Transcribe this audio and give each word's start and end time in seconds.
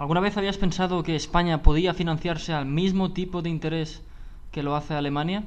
¿Alguna 0.00 0.20
vez 0.20 0.34
habías 0.38 0.56
pensado 0.56 1.02
que 1.02 1.14
España 1.14 1.62
podía 1.62 1.92
financiarse 1.92 2.54
al 2.54 2.64
mismo 2.64 3.12
tipo 3.12 3.42
de 3.42 3.50
interés 3.50 4.00
que 4.50 4.62
lo 4.62 4.74
hace 4.74 4.94
Alemania? 4.94 5.42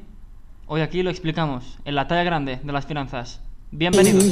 Hoy 0.68 0.82
aquí 0.82 1.02
lo 1.02 1.10
explicamos, 1.10 1.80
en 1.86 1.96
la 1.96 2.08
talla 2.08 2.22
grande 2.22 2.60
de 2.62 2.72
las 2.72 2.86
finanzas. 2.86 3.40
Bienvenidos. 3.72 4.26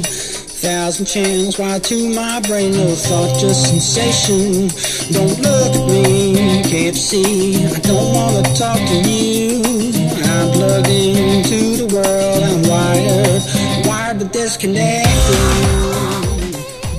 Disconnected. 14.32 15.81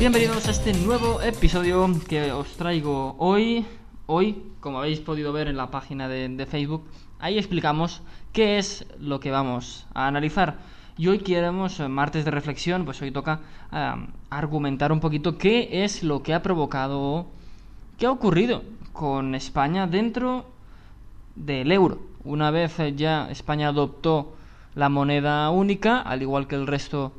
Bienvenidos 0.04 0.50
a 0.50 0.52
este 0.52 0.74
nuevo 0.74 1.22
episodio 1.22 1.90
que 2.10 2.34
os 2.34 2.58
traigo 2.58 3.16
hoy. 3.20 3.66
Hoy, 4.06 4.52
como 4.60 4.80
habéis 4.80 5.00
podido 5.00 5.32
ver 5.32 5.48
en 5.48 5.56
la 5.56 5.72
página 5.72 6.10
de, 6.10 6.46
Facebook, 6.46 6.84
ahí 7.20 7.38
explicamos 7.38 8.02
qué 8.34 8.58
es 8.58 8.86
lo 9.00 9.22
que 9.22 9.32
vamos 9.32 9.88
a 9.94 10.08
analizar. 10.08 10.58
Y 10.98 11.08
hoy 11.08 11.20
queremos, 11.20 11.80
eh, 11.80 11.88
martes 11.88 12.26
de 12.26 12.32
reflexión, 12.32 12.84
pues 12.84 13.02
hoy 13.02 13.12
toca 13.12 13.40
argumentar 14.30 14.92
un 14.92 15.00
poquito 15.00 15.38
qué 15.38 15.86
es 15.86 16.04
lo 16.04 16.22
que 16.22 16.34
ha 16.34 16.44
provocado, 16.44 17.28
qué 17.98 18.06
ha 18.06 18.12
ocurrido 18.12 18.62
con 18.92 19.36
España 19.36 19.88
dentro 19.88 20.48
del 21.38 21.72
euro. 21.72 22.02
Una 22.26 22.52
vez 22.52 22.76
ya 22.98 23.32
España 23.32 23.70
adoptó 23.70 24.36
la 24.76 24.90
moneda 24.90 25.50
única, 25.50 26.02
al 26.02 26.22
igual 26.22 26.48
que 26.48 26.56
el 26.56 26.68
resto 26.68 27.14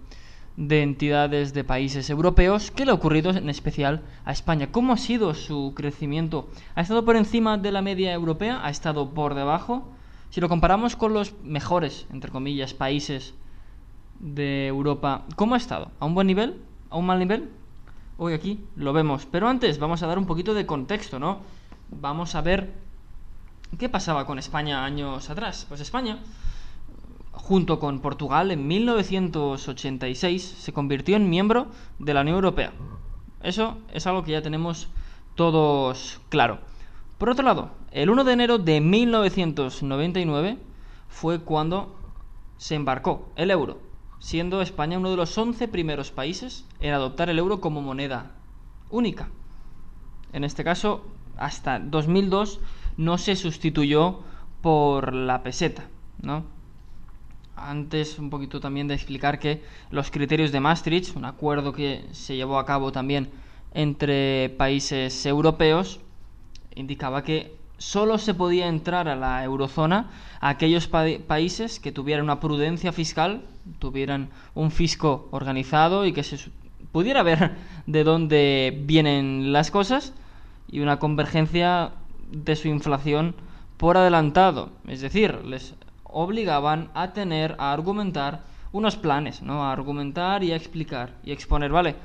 de 0.56 0.82
entidades 0.82 1.52
de 1.52 1.64
países 1.64 2.10
europeos. 2.10 2.70
¿Qué 2.70 2.84
le 2.84 2.92
ha 2.92 2.94
ocurrido 2.94 3.30
en 3.30 3.48
especial 3.48 4.02
a 4.24 4.32
España? 4.32 4.70
¿Cómo 4.70 4.92
ha 4.92 4.96
sido 4.96 5.34
su 5.34 5.72
crecimiento? 5.74 6.48
¿Ha 6.74 6.82
estado 6.82 7.04
por 7.04 7.16
encima 7.16 7.58
de 7.58 7.72
la 7.72 7.82
media 7.82 8.12
europea? 8.12 8.64
¿Ha 8.64 8.70
estado 8.70 9.10
por 9.10 9.34
debajo? 9.34 9.88
Si 10.30 10.40
lo 10.40 10.48
comparamos 10.48 10.96
con 10.96 11.12
los 11.12 11.34
mejores, 11.42 12.06
entre 12.12 12.30
comillas, 12.30 12.74
países 12.74 13.34
de 14.20 14.66
Europa, 14.68 15.24
¿cómo 15.36 15.54
ha 15.54 15.58
estado? 15.58 15.90
¿A 15.98 16.06
un 16.06 16.14
buen 16.14 16.26
nivel? 16.26 16.60
¿A 16.90 16.96
un 16.96 17.06
mal 17.06 17.18
nivel? 17.18 17.50
Hoy 18.16 18.32
aquí 18.32 18.64
lo 18.76 18.92
vemos. 18.92 19.26
Pero 19.26 19.48
antes 19.48 19.78
vamos 19.78 20.02
a 20.02 20.06
dar 20.06 20.18
un 20.18 20.26
poquito 20.26 20.54
de 20.54 20.66
contexto, 20.66 21.18
¿no? 21.18 21.38
Vamos 21.90 22.34
a 22.36 22.40
ver 22.40 22.72
qué 23.78 23.88
pasaba 23.88 24.24
con 24.24 24.38
España 24.38 24.84
años 24.84 25.30
atrás. 25.30 25.66
Pues 25.68 25.80
España 25.80 26.18
junto 27.44 27.78
con 27.78 28.00
Portugal, 28.00 28.50
en 28.52 28.66
1986 28.66 30.42
se 30.42 30.72
convirtió 30.72 31.14
en 31.16 31.28
miembro 31.28 31.66
de 31.98 32.14
la 32.14 32.22
Unión 32.22 32.36
Europea. 32.36 32.72
Eso 33.42 33.76
es 33.92 34.06
algo 34.06 34.24
que 34.24 34.32
ya 34.32 34.40
tenemos 34.40 34.88
todos 35.34 36.22
claro. 36.30 36.60
Por 37.18 37.28
otro 37.28 37.44
lado, 37.44 37.72
el 37.90 38.08
1 38.08 38.24
de 38.24 38.32
enero 38.32 38.56
de 38.56 38.80
1999 38.80 40.56
fue 41.08 41.40
cuando 41.40 41.94
se 42.56 42.76
embarcó 42.76 43.28
el 43.36 43.50
euro, 43.50 43.78
siendo 44.20 44.62
España 44.62 44.96
uno 44.96 45.10
de 45.10 45.16
los 45.16 45.36
11 45.36 45.68
primeros 45.68 46.12
países 46.12 46.64
en 46.80 46.94
adoptar 46.94 47.28
el 47.28 47.38
euro 47.38 47.60
como 47.60 47.82
moneda 47.82 48.30
única. 48.88 49.28
En 50.32 50.44
este 50.44 50.64
caso, 50.64 51.04
hasta 51.36 51.78
2002 51.78 52.60
no 52.96 53.18
se 53.18 53.36
sustituyó 53.36 54.20
por 54.62 55.12
la 55.12 55.42
peseta, 55.42 55.88
¿no? 56.22 56.53
Antes 57.56 58.18
un 58.18 58.30
poquito 58.30 58.60
también 58.60 58.88
de 58.88 58.94
explicar 58.94 59.38
que 59.38 59.62
los 59.90 60.10
criterios 60.10 60.52
de 60.52 60.60
Maastricht, 60.60 61.16
un 61.16 61.24
acuerdo 61.24 61.72
que 61.72 62.04
se 62.12 62.36
llevó 62.36 62.58
a 62.58 62.66
cabo 62.66 62.92
también 62.92 63.30
entre 63.72 64.50
países 64.56 65.24
europeos, 65.26 66.00
indicaba 66.74 67.22
que 67.22 67.54
solo 67.78 68.18
se 68.18 68.34
podía 68.34 68.68
entrar 68.68 69.08
a 69.08 69.16
la 69.16 69.44
eurozona 69.44 70.10
a 70.40 70.50
aquellos 70.50 70.88
países 70.88 71.80
que 71.80 71.92
tuvieran 71.92 72.24
una 72.24 72.40
prudencia 72.40 72.92
fiscal, 72.92 73.42
tuvieran 73.78 74.28
un 74.54 74.70
fisco 74.70 75.28
organizado 75.30 76.06
y 76.06 76.12
que 76.12 76.22
se 76.22 76.38
pudiera 76.92 77.22
ver 77.22 77.56
de 77.86 78.04
dónde 78.04 78.82
vienen 78.84 79.52
las 79.52 79.70
cosas 79.70 80.12
y 80.70 80.80
una 80.80 80.98
convergencia 80.98 81.92
de 82.30 82.56
su 82.56 82.68
inflación 82.68 83.34
por 83.76 83.96
adelantado. 83.96 84.70
Es 84.86 85.00
decir, 85.00 85.44
les 85.44 85.74
obligaban 86.14 86.90
a 86.94 87.12
tener, 87.12 87.56
a 87.58 87.72
argumentar 87.72 88.42
unos 88.72 88.96
planes, 88.96 89.42
¿no? 89.42 89.64
A 89.64 89.72
argumentar 89.72 90.42
y 90.42 90.52
a 90.52 90.56
explicar 90.56 91.14
y 91.24 91.32
exponer, 91.32 91.70
¿vale? 91.70 91.96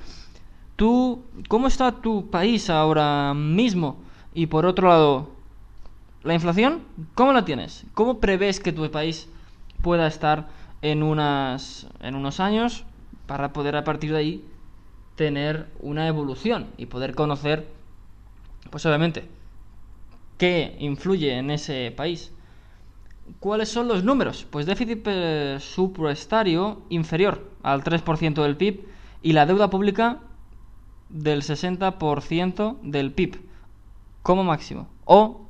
Tú, 0.75 1.23
¿cómo 1.47 1.67
está 1.67 1.91
tu 1.91 2.29
país 2.29 2.69
ahora 2.69 3.33
mismo? 3.33 3.97
Y 4.33 4.47
por 4.47 4.65
otro 4.65 4.89
lado, 4.89 5.29
la 6.23 6.33
inflación, 6.33 6.83
¿cómo 7.15 7.33
la 7.33 7.45
tienes? 7.45 7.85
¿Cómo 7.93 8.19
prevés 8.19 8.59
que 8.59 8.73
tu 8.73 8.89
país 8.91 9.29
pueda 9.81 10.07
estar 10.07 10.47
en 10.81 11.03
unas 11.03 11.87
en 12.01 12.15
unos 12.15 12.39
años 12.39 12.83
para 13.27 13.53
poder 13.53 13.75
a 13.75 13.83
partir 13.83 14.11
de 14.11 14.17
ahí 14.17 14.45
tener 15.15 15.67
una 15.81 16.07
evolución 16.07 16.67
y 16.77 16.85
poder 16.85 17.15
conocer 17.15 17.67
pues 18.69 18.85
obviamente 18.85 19.27
qué 20.37 20.77
influye 20.79 21.37
en 21.37 21.51
ese 21.51 21.93
país 21.95 22.31
¿Cuáles 23.39 23.69
son 23.69 23.87
los 23.87 24.03
números? 24.03 24.45
Pues 24.49 24.65
déficit 24.65 25.03
presupuestario 25.03 26.81
inferior 26.89 27.49
al 27.63 27.83
3% 27.83 28.41
del 28.41 28.57
PIB 28.57 28.85
y 29.21 29.33
la 29.33 29.45
deuda 29.45 29.69
pública 29.69 30.19
del 31.09 31.43
60% 31.43 32.77
del 32.81 33.11
PIB 33.11 33.39
como 34.23 34.43
máximo. 34.43 34.87
O 35.05 35.41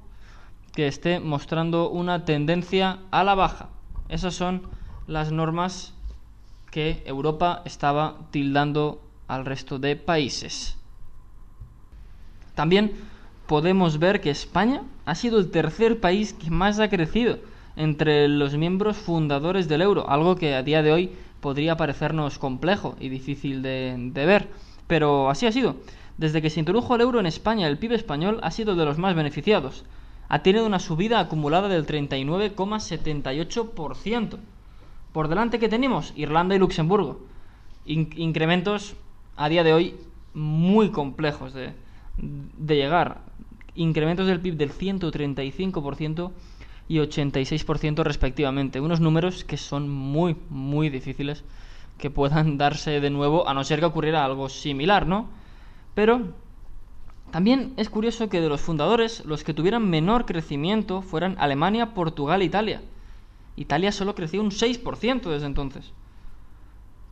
que 0.74 0.88
esté 0.88 1.20
mostrando 1.20 1.90
una 1.90 2.26
tendencia 2.26 3.00
a 3.12 3.24
la 3.24 3.36
baja. 3.36 3.70
Esas 4.08 4.36
son 4.36 4.64
las 5.08 5.32
normas 5.32 5.94
que 6.72 7.02
Europa 7.06 7.64
estaba 7.66 8.18
tildando 8.32 9.02
al 9.28 9.46
resto 9.46 9.80
de 9.80 9.96
países. 9.96 10.78
También 12.56 12.94
podemos 13.48 13.98
ver 14.00 14.22
que 14.22 14.30
España 14.30 14.84
ha 15.06 15.16
sido 15.16 15.40
el 15.40 15.50
tercer 15.50 16.00
país 16.00 16.34
que 16.34 16.52
más 16.52 16.80
ha 16.80 16.90
crecido 16.90 17.40
entre 17.76 18.28
los 18.28 18.58
miembros 18.58 18.98
fundadores 18.98 19.68
del 19.68 19.82
euro, 19.82 20.10
algo 20.10 20.36
que 20.36 20.56
a 20.56 20.64
día 20.64 20.82
de 20.82 20.92
hoy 20.92 21.12
podría 21.40 21.78
parecernos 21.78 22.40
complejo 22.40 22.96
y 23.00 23.10
difícil 23.10 23.62
de, 23.62 24.12
ver, 24.14 24.48
pero 24.88 25.30
así 25.30 25.46
ha 25.46 25.52
sido. 25.52 25.76
Desde 26.18 26.42
que 26.42 26.50
se 26.50 26.60
introdujo 26.60 26.96
el 26.96 27.02
euro 27.02 27.20
en 27.20 27.26
España, 27.26 27.68
el 27.68 27.78
PIB 27.78 27.92
español 27.94 28.40
ha 28.44 28.52
sido 28.52 28.76
de 28.76 28.86
los 28.86 28.98
más 28.98 29.16
beneficiados. 29.16 29.84
Ha 30.28 30.44
tenido 30.44 30.66
una 30.66 30.80
subida 30.80 31.20
acumulada 31.20 31.68
del 31.70 31.86
39,78%. 31.86 34.38
Por 35.14 35.28
delante 35.28 35.60
que 35.60 35.70
tenemos 35.70 36.14
Irlanda 36.16 36.56
y 36.56 36.60
Luxemburgo. 36.60 37.20
incrementos 37.86 38.96
a 39.38 39.50
día 39.50 39.64
de 39.64 39.74
hoy 39.74 39.96
muy 40.34 40.90
complejos 40.90 41.54
de, 41.54 41.74
llegar. 42.68 43.22
Incrementos 43.76 44.26
del 44.28 44.42
PIB 44.42 44.58
del 44.58 44.72
135% 44.72 46.32
y 46.90 46.98
86% 46.98 48.04
respectivamente. 48.04 48.82
Unos 48.82 49.00
números 49.00 49.46
que 49.46 49.56
son 49.56 49.88
muy, 49.88 50.36
muy 50.50 50.90
difíciles 50.90 51.46
que 51.98 52.10
puedan 52.10 52.58
darse 52.58 53.00
de 53.00 53.10
nuevo, 53.12 53.48
a 53.48 53.54
no 53.54 53.64
ser 53.64 53.80
que 53.80 53.86
ocurriera 53.86 54.26
algo 54.26 54.50
similar, 54.50 55.08
¿no? 55.08 55.30
Pero 55.94 56.34
también 57.32 57.74
es 57.78 57.90
curioso 57.90 58.28
que 58.28 58.42
de 58.42 58.50
los 58.50 58.62
fundadores, 58.62 59.24
los 59.26 59.44
que 59.44 59.54
tuvieran 59.54 59.88
menor 59.88 60.26
crecimiento 60.26 61.04
fueran 61.04 61.36
Alemania, 61.40 61.94
Portugal 61.94 62.42
e 62.42 62.46
Italia. 62.46 62.82
Italia 63.56 63.92
solo 63.92 64.16
creció 64.16 64.42
un 64.42 64.50
6% 64.50 65.30
desde 65.30 65.46
entonces. 65.46 65.94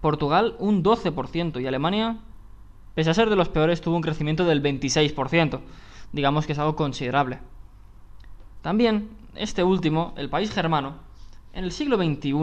Portugal 0.02 0.56
un 0.58 0.84
12% 0.84 1.62
y 1.62 1.68
Alemania, 1.68 2.18
pese 2.96 3.12
a 3.12 3.14
ser 3.14 3.30
de 3.30 3.36
los 3.36 3.50
peores, 3.50 3.82
tuvo 3.82 3.96
un 3.96 4.02
crecimiento 4.02 4.46
del 4.46 4.64
26%. 4.64 5.60
Digamos 6.14 6.48
que 6.48 6.54
es 6.54 6.60
algo 6.60 6.76
considerable. 6.76 7.40
También 8.64 9.10
este 9.38 9.64
último, 9.64 10.14
el 10.18 10.30
país 10.30 10.52
germano, 10.52 10.96
en 11.54 11.64
el 11.64 11.72
siglo 11.72 11.98
XXI 11.98 12.34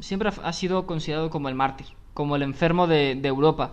siempre 0.00 0.30
ha 0.42 0.52
sido 0.52 0.86
considerado 0.86 1.30
como 1.30 1.48
el 1.48 1.54
mártir, 1.54 1.86
como 2.12 2.36
el 2.36 2.42
enfermo 2.42 2.86
de, 2.86 3.12
Europa. 3.24 3.72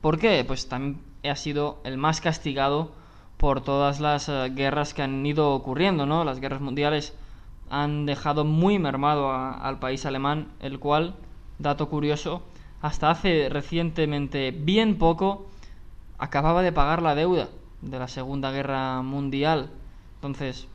¿Por 0.00 0.18
qué? 0.18 0.44
Pues 0.46 0.68
también 0.68 1.00
ha 1.24 1.34
sido 1.34 1.78
el 1.84 1.96
más 1.96 2.20
castigado 2.20 2.92
por 3.36 3.62
todas 3.62 4.00
las 4.00 4.28
eh, 4.28 4.50
guerras 4.54 4.94
que 4.94 5.02
han 5.02 5.24
ido 5.24 5.52
ocurriendo, 5.52 6.04
¿no? 6.04 6.24
Las 6.24 6.40
guerras 6.40 6.60
mundiales 6.60 7.14
han 7.70 8.04
dejado 8.04 8.44
muy 8.44 8.78
mermado 8.78 9.32
al 9.32 9.78
país 9.78 10.04
alemán, 10.06 10.48
el 10.60 10.78
cual, 10.78 11.14
dato 11.58 11.88
curioso, 11.88 12.42
hasta 12.82 13.10
hace 13.10 13.48
recientemente 13.48 14.50
bien 14.50 14.98
poco 14.98 15.46
acababa 16.18 16.62
de 16.62 16.72
pagar 16.72 17.02
la 17.02 17.14
deuda 17.14 17.48
de 17.80 17.98
la 17.98 18.08
Segunda 18.08 18.50
Guerra 18.50 19.02
Mundial. 19.02 19.70
Entonces, 20.16 20.68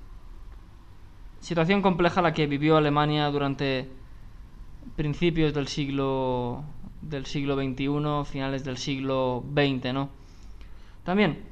situación 1.43 1.81
compleja 1.81 2.21
la 2.21 2.33
que 2.33 2.47
vivió 2.47 2.77
Alemania 2.77 3.29
durante 3.29 3.89
principios 4.95 5.53
del 5.53 5.67
siglo 5.67 6.63
del 7.01 7.25
siglo 7.25 7.55
XXI, 7.55 8.23
finales 8.25 8.63
del 8.63 8.77
siglo 8.77 9.43
XX, 9.53 9.93
¿no? 9.93 10.09
También 11.03 11.43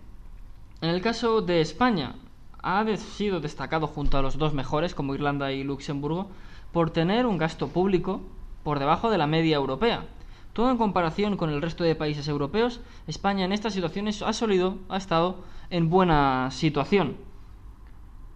En 0.80 0.90
el 0.90 1.02
caso 1.02 1.42
de 1.42 1.62
España, 1.62 2.16
ha 2.64 2.86
sido 2.98 3.40
destacado 3.40 3.86
junto 3.86 4.18
a 4.18 4.22
los 4.22 4.38
dos 4.38 4.54
mejores, 4.54 4.96
como 4.96 5.14
Irlanda 5.14 5.52
y 5.52 5.64
Luxemburgo, 5.64 6.32
por 6.72 6.90
tener 6.90 7.26
un 7.26 7.38
gasto 7.38 7.68
público 7.68 8.22
por 8.64 8.80
debajo 8.80 9.12
de 9.12 9.18
la 9.18 9.28
media 9.28 9.58
europea. 9.58 10.06
Todo 10.54 10.72
en 10.72 10.78
comparación 10.78 11.38
con 11.38 11.50
el 11.50 11.62
resto 11.62 11.84
de 11.84 11.96
países 11.96 12.28
europeos, 12.28 12.80
España 13.08 13.46
en 13.46 13.52
estas 13.52 13.74
situaciones 13.74 14.22
ha 14.22 14.34
solido, 14.34 14.78
ha 14.90 14.98
estado 14.98 15.44
en 15.70 15.90
buena 15.90 16.50
situación. 16.50 17.18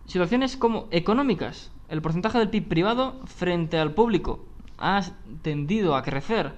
Situaciones 0.08 0.56
como 0.56 0.88
económicas. 0.92 1.72
El 1.90 2.02
porcentaje 2.02 2.38
del 2.38 2.50
PIB 2.50 2.68
privado 2.68 3.20
frente 3.26 3.80
al 3.80 3.94
público 3.94 4.46
ha 4.78 5.02
tendido 5.42 5.96
a 5.96 6.04
crecer 6.04 6.54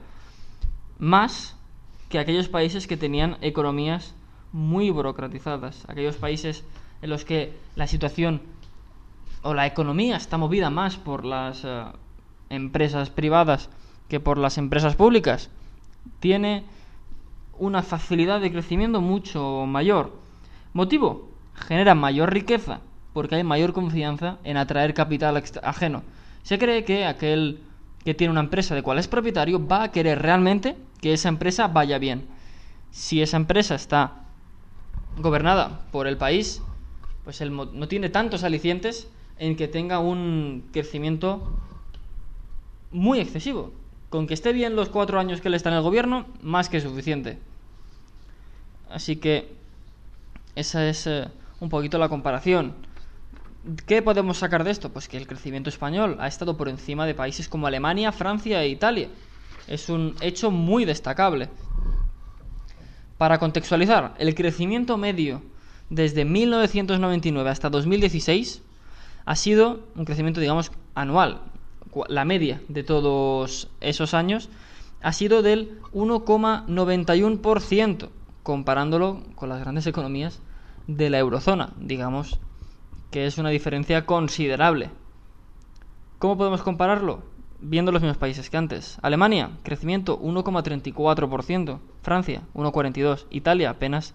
más 1.00 1.56
que 2.10 2.20
aquellos 2.20 2.50
países 2.50 2.88
que 2.88 2.98
tenían 2.98 3.38
economías 3.42 4.16
muy 4.52 4.90
burocratizadas, 4.90 5.86
aquellos 5.88 6.18
países 6.18 6.64
en 7.02 7.10
los 7.10 7.26
que 7.26 7.54
la 7.76 7.88
situación 7.88 8.42
o 9.44 9.54
la 9.54 9.66
economía 9.66 10.18
está 10.18 10.38
movida 10.38 10.70
más 10.70 10.98
por 10.98 11.26
las 11.26 11.64
eh, 11.64 11.84
empresas 12.50 13.10
privadas 13.10 13.70
que 14.10 14.20
por 14.20 14.38
las 14.38 14.58
empresas 14.58 14.96
públicas, 14.96 15.50
tiene 16.20 16.64
una 17.60 17.84
facilidad 17.84 18.40
de 18.40 18.52
crecimiento 18.52 19.02
mucho 19.02 19.66
mayor. 19.66 20.14
Motivo, 20.74 21.30
genera 21.54 21.96
mayor 21.96 22.34
riqueza 22.34 22.82
porque 23.18 23.34
hay 23.34 23.44
mayor 23.44 23.74
confianza 23.74 24.38
en 24.44 24.58
atraer 24.58 24.94
capital 24.94 25.44
ajeno. 25.64 26.04
Se 26.44 26.60
cree 26.60 26.84
que 26.84 27.04
aquel 27.04 27.62
que 28.06 28.14
tiene 28.14 28.30
una 28.30 28.42
empresa 28.42 28.76
de 28.76 28.84
cual 28.84 29.00
es 29.00 29.08
propietario 29.08 29.66
va 29.66 29.82
a 29.82 29.92
querer 29.92 30.22
realmente 30.22 30.78
que 31.02 31.14
esa 31.14 31.28
empresa 31.28 31.68
vaya 31.68 31.98
bien. 31.98 32.28
Si 32.92 33.24
esa 33.24 33.38
empresa 33.38 33.74
está 33.74 34.22
gobernada 35.18 35.82
por 35.92 36.06
el 36.06 36.18
país, 36.18 36.62
pues 37.24 37.42
él 37.42 37.56
no 37.56 37.88
tiene 37.88 38.10
tantos 38.10 38.44
alicientes 38.44 39.08
en 39.40 39.56
que 39.56 39.68
tenga 39.68 39.98
un 39.98 40.70
crecimiento 40.72 41.58
muy 42.92 43.20
excesivo. 43.20 43.74
Con 44.12 44.28
que 44.28 44.36
esté 44.36 44.54
bien 44.54 44.76
los 44.76 44.90
cuatro 44.90 45.20
años 45.20 45.42
que 45.42 45.48
él 45.48 45.56
está 45.56 45.70
en 45.70 45.78
el 45.78 45.82
gobierno, 45.82 46.28
más 46.44 46.70
que 46.70 46.82
suficiente. 46.82 47.40
Así 48.92 49.16
que 49.16 49.56
esa 50.54 50.88
es 50.88 51.08
eh, 51.08 51.30
un 51.60 51.70
poquito 51.70 51.98
la 51.98 52.10
comparación. 52.10 52.86
¿Qué 53.86 54.02
podemos 54.02 54.38
sacar 54.38 54.64
de 54.64 54.72
esto? 54.72 54.94
Pues 54.94 55.10
que 55.10 55.18
el 55.18 55.28
crecimiento 55.28 55.70
español 55.70 56.16
ha 56.20 56.28
estado 56.28 56.56
por 56.56 56.70
encima 56.70 57.06
de 57.06 57.14
países 57.14 57.50
como 57.50 57.68
Alemania, 57.68 58.14
Francia 58.14 58.64
e 58.64 58.70
Italia. 58.70 59.10
Es 59.68 59.90
un 59.90 60.16
hecho 60.22 60.52
muy 60.52 60.86
destacable. 60.86 61.50
Para 63.18 63.40
contextualizar, 63.40 64.16
el 64.20 64.36
crecimiento 64.36 64.98
medio 64.98 65.42
desde 65.90 66.24
1999 66.24 67.50
hasta 67.50 67.70
2016 67.70 68.62
ha 69.26 69.36
sido 69.36 69.82
un 69.96 70.06
crecimiento, 70.06 70.40
digamos, 70.40 70.72
anual. 70.96 71.42
La 72.08 72.24
media 72.24 72.62
de 72.70 72.84
todos 72.84 73.68
esos 73.82 74.14
años 74.14 74.48
ha 75.02 75.12
sido 75.12 75.42
del 75.42 75.82
1,91%, 75.92 78.08
comparándolo 78.44 79.24
con 79.36 79.50
las 79.50 79.60
grandes 79.60 79.88
economías 79.88 80.40
de 80.88 81.10
la 81.10 81.20
eurozona, 81.20 81.74
digamos 81.78 82.40
que 83.12 83.26
es 83.26 83.38
una 83.38 83.50
diferencia 83.50 84.06
considerable. 84.06 84.90
¿Cómo 86.20 86.38
podemos 86.38 86.64
compararlo? 86.64 87.24
Viendo 87.60 87.92
los 87.92 88.02
mismos 88.02 88.18
países 88.18 88.50
que 88.50 88.58
antes. 88.58 88.98
Alemania, 89.02 89.52
crecimiento 89.64 90.20
1,34%. 90.20 91.80
Francia, 92.02 92.44
1,42%. 92.54 93.26
Italia, 93.30 93.70
apenas 93.70 94.14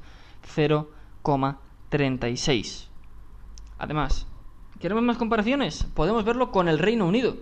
0,36%. 0.54 2.88
Además, 3.78 4.26
¿queremos 4.78 5.02
más 5.02 5.16
comparaciones? 5.16 5.86
Podemos 5.94 6.24
verlo 6.24 6.50
con 6.50 6.68
el 6.68 6.78
Reino 6.78 7.06
Unido. 7.06 7.36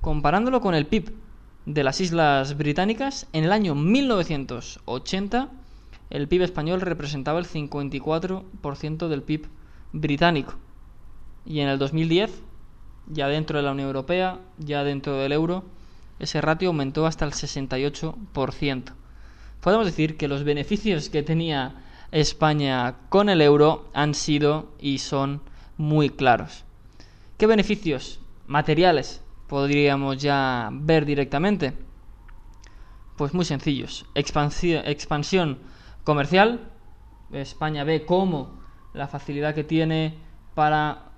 Comparándolo 0.00 0.60
con 0.60 0.74
el 0.74 0.86
PIB 0.86 1.12
de 1.66 1.84
las 1.84 2.00
Islas 2.00 2.56
Británicas, 2.56 3.28
en 3.32 3.44
el 3.44 3.52
año 3.52 3.74
1980 3.74 5.50
el 6.12 6.28
PIB 6.28 6.42
español 6.42 6.82
representaba 6.82 7.38
el 7.38 7.46
54% 7.46 9.08
del 9.08 9.22
PIB 9.22 9.48
británico. 9.92 10.56
Y 11.44 11.60
en 11.60 11.68
el 11.68 11.78
2010, 11.78 12.42
ya 13.06 13.28
dentro 13.28 13.58
de 13.58 13.64
la 13.64 13.72
Unión 13.72 13.88
Europea, 13.88 14.40
ya 14.58 14.84
dentro 14.84 15.16
del 15.16 15.32
euro, 15.32 15.64
ese 16.18 16.40
ratio 16.40 16.68
aumentó 16.68 17.06
hasta 17.06 17.24
el 17.24 17.32
68%. 17.32 18.92
Podemos 19.60 19.86
decir 19.86 20.16
que 20.16 20.28
los 20.28 20.44
beneficios 20.44 21.08
que 21.08 21.22
tenía 21.22 21.82
España 22.10 22.96
con 23.08 23.28
el 23.28 23.40
euro 23.40 23.88
han 23.94 24.14
sido 24.14 24.72
y 24.78 24.98
son 24.98 25.40
muy 25.76 26.10
claros. 26.10 26.64
¿Qué 27.38 27.46
beneficios 27.46 28.20
materiales 28.46 29.22
podríamos 29.48 30.18
ya 30.18 30.68
ver 30.72 31.06
directamente? 31.06 31.72
Pues 33.16 33.34
muy 33.34 33.44
sencillos. 33.44 34.06
expansión 34.14 35.58
comercial. 36.04 36.68
España 37.32 37.84
ve 37.84 38.04
cómo 38.04 38.60
la 38.94 39.08
facilidad 39.08 39.54
que 39.54 39.64
tiene 39.64 40.18
para 40.54 41.11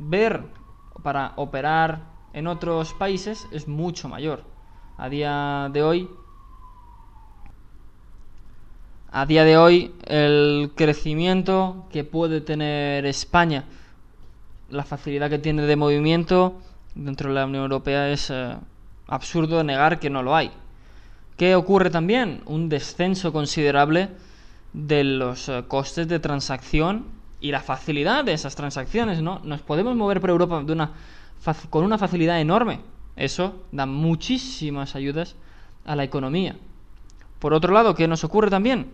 ver 0.00 0.44
para 1.02 1.34
operar 1.36 2.02
en 2.32 2.46
otros 2.46 2.94
países 2.94 3.46
es 3.52 3.68
mucho 3.68 4.08
mayor. 4.08 4.44
A 4.96 5.08
día 5.08 5.68
de 5.72 5.82
hoy, 5.82 6.10
a 9.12 9.26
día 9.26 9.44
de 9.44 9.56
hoy, 9.56 9.94
el 10.06 10.72
crecimiento 10.74 11.86
que 11.90 12.04
puede 12.04 12.40
tener 12.40 13.04
España, 13.06 13.64
la 14.70 14.84
facilidad 14.84 15.30
que 15.30 15.38
tiene 15.38 15.62
de 15.62 15.76
movimiento 15.76 16.60
dentro 16.94 17.28
de 17.28 17.34
la 17.34 17.46
Unión 17.46 17.62
Europea 17.64 18.10
es 18.10 18.30
eh, 18.30 18.56
absurdo 19.06 19.62
negar 19.64 19.98
que 19.98 20.10
no 20.10 20.22
lo 20.22 20.34
hay. 20.34 20.50
¿Qué 21.36 21.54
ocurre 21.54 21.90
también? 21.90 22.42
Un 22.46 22.68
descenso 22.68 23.32
considerable 23.32 24.10
de 24.72 25.04
los 25.04 25.48
eh, 25.48 25.64
costes 25.66 26.06
de 26.06 26.20
transacción 26.20 27.19
y 27.40 27.50
la 27.50 27.60
facilidad 27.60 28.24
de 28.24 28.32
esas 28.32 28.54
transacciones, 28.54 29.22
¿no? 29.22 29.40
Nos 29.44 29.62
podemos 29.62 29.96
mover 29.96 30.20
por 30.20 30.30
Europa 30.30 30.62
con 31.70 31.84
una 31.84 31.98
facilidad 31.98 32.40
enorme. 32.40 32.80
Eso 33.16 33.64
da 33.72 33.86
muchísimas 33.86 34.94
ayudas 34.94 35.36
a 35.84 35.96
la 35.96 36.04
economía. 36.04 36.56
Por 37.38 37.54
otro 37.54 37.72
lado, 37.72 37.94
¿qué 37.94 38.06
nos 38.06 38.24
ocurre 38.24 38.50
también? 38.50 38.92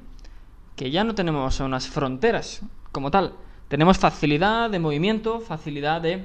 Que 0.76 0.90
ya 0.90 1.04
no 1.04 1.14
tenemos 1.14 1.58
unas 1.60 1.88
fronteras 1.88 2.62
como 2.92 3.10
tal. 3.10 3.34
Tenemos 3.68 3.98
facilidad 3.98 4.70
de 4.70 4.78
movimiento, 4.78 5.40
facilidad 5.40 6.00
de 6.00 6.24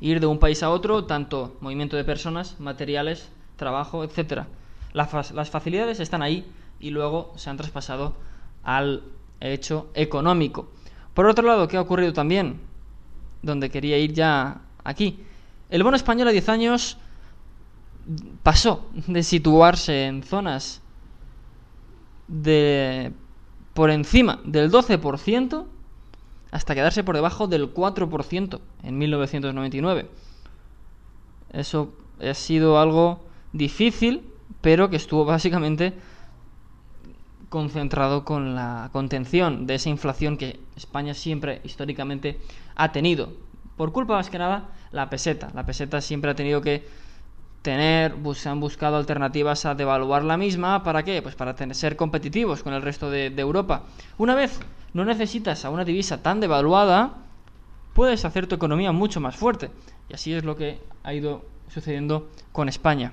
ir 0.00 0.20
de 0.20 0.26
un 0.26 0.38
país 0.38 0.62
a 0.62 0.70
otro, 0.70 1.04
tanto 1.04 1.56
movimiento 1.60 1.96
de 1.96 2.04
personas, 2.04 2.58
materiales, 2.60 3.30
trabajo, 3.56 4.04
etcétera. 4.04 4.46
Las, 4.92 5.32
las 5.32 5.50
facilidades 5.50 5.98
están 6.00 6.22
ahí 6.22 6.50
y 6.78 6.90
luego 6.90 7.32
se 7.36 7.50
han 7.50 7.56
traspasado 7.56 8.14
al 8.62 9.02
hecho 9.40 9.90
económico. 9.94 10.68
Por 11.14 11.26
otro 11.26 11.46
lado, 11.46 11.68
¿qué 11.68 11.76
ha 11.76 11.80
ocurrido 11.80 12.12
también? 12.12 12.60
Donde 13.42 13.70
quería 13.70 13.98
ir 13.98 14.12
ya 14.12 14.60
aquí. 14.84 15.20
El 15.68 15.82
bono 15.82 15.96
español 15.96 16.28
a 16.28 16.32
10 16.32 16.48
años 16.48 16.98
pasó 18.42 18.88
de 19.06 19.22
situarse 19.22 20.06
en 20.06 20.22
zonas 20.22 20.82
de 22.28 23.12
por 23.74 23.90
encima 23.90 24.40
del 24.44 24.70
12% 24.70 25.64
hasta 26.50 26.74
quedarse 26.74 27.04
por 27.04 27.14
debajo 27.14 27.46
del 27.46 27.72
4% 27.72 28.60
en 28.82 28.98
1999. 28.98 30.08
Eso 31.52 31.92
ha 32.20 32.34
sido 32.34 32.78
algo 32.78 33.24
difícil, 33.52 34.22
pero 34.60 34.90
que 34.90 34.96
estuvo 34.96 35.24
básicamente 35.24 35.94
concentrado 37.50 38.24
con 38.24 38.54
la 38.54 38.88
contención 38.92 39.66
de 39.66 39.74
esa 39.74 39.90
inflación 39.90 40.38
que 40.38 40.60
España 40.76 41.12
siempre 41.12 41.60
históricamente 41.64 42.40
ha 42.76 42.92
tenido. 42.92 43.32
Por 43.76 43.92
culpa 43.92 44.14
más 44.14 44.30
que 44.30 44.38
nada 44.38 44.70
la 44.92 45.10
peseta. 45.10 45.50
La 45.52 45.66
peseta 45.66 46.00
siempre 46.00 46.30
ha 46.30 46.34
tenido 46.34 46.62
que 46.62 46.86
tener, 47.62 48.14
se 48.34 48.48
han 48.48 48.60
buscado 48.60 48.96
alternativas 48.96 49.66
a 49.66 49.74
devaluar 49.74 50.22
la 50.24 50.36
misma. 50.36 50.84
¿Para 50.84 51.02
qué? 51.02 51.20
Pues 51.22 51.34
para 51.34 51.56
tener, 51.56 51.74
ser 51.74 51.96
competitivos 51.96 52.62
con 52.62 52.72
el 52.72 52.82
resto 52.82 53.10
de, 53.10 53.30
de 53.30 53.42
Europa. 53.42 53.82
Una 54.16 54.36
vez 54.36 54.60
no 54.94 55.04
necesitas 55.04 55.64
a 55.64 55.70
una 55.70 55.84
divisa 55.84 56.22
tan 56.22 56.38
devaluada, 56.38 57.14
puedes 57.94 58.24
hacer 58.24 58.46
tu 58.46 58.54
economía 58.54 58.92
mucho 58.92 59.20
más 59.20 59.36
fuerte. 59.36 59.70
Y 60.08 60.14
así 60.14 60.32
es 60.32 60.44
lo 60.44 60.56
que 60.56 60.78
ha 61.02 61.12
ido 61.12 61.44
sucediendo 61.68 62.28
con 62.52 62.68
España 62.68 63.12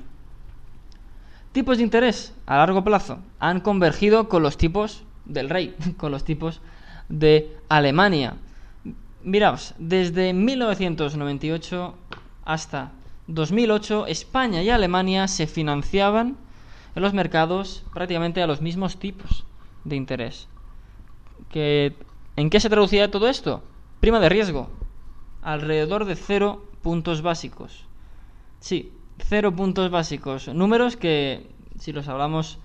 tipos 1.52 1.78
de 1.78 1.84
interés 1.84 2.34
a 2.46 2.58
largo 2.58 2.84
plazo 2.84 3.20
han 3.40 3.62
convergido 3.62 4.30
con 4.30 4.44
los 4.44 4.58
tipos 4.58 5.04
del 5.26 5.50
rey, 5.50 5.76
con 5.98 6.12
los 6.12 6.24
tipos 6.24 6.62
de 7.10 7.56
Alemania. 7.70 8.36
Miraos, 9.24 9.74
desde 9.78 10.34
1998 10.34 11.96
hasta 12.46 12.92
2008, 13.28 14.08
España 14.08 14.64
y 14.64 14.70
Alemania 14.70 15.28
se 15.28 15.48
financiaban 15.48 16.38
en 16.96 17.02
los 17.02 17.14
mercados 17.14 17.84
prácticamente 17.94 18.42
a 18.42 18.48
los 18.48 18.62
mismos 18.62 18.98
tipos 18.98 19.46
de 19.84 19.96
interés. 19.96 20.48
que, 21.50 21.94
¿En 22.36 22.50
qué 22.50 22.60
se 22.60 22.70
traducía 22.70 23.12
todo 23.12 23.28
esto? 23.28 23.64
Prima 24.00 24.20
de 24.20 24.30
riesgo. 24.30 24.70
Alrededor 25.42 26.06
de 26.06 26.16
cero 26.16 26.66
puntos 26.82 27.22
básicos. 27.22 27.86
Sí, 28.60 28.92
cero 29.20 29.56
puntos 29.56 29.92
básicos. 29.92 30.48
Números 30.48 30.98
que, 30.98 31.48
si 31.80 31.92
los 31.92 32.08
hablamos 32.08 32.60